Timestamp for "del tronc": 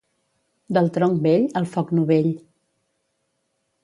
0.77-1.19